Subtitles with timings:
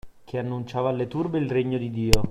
[0.25, 2.09] Che annunciava alle turbe il regno di Dio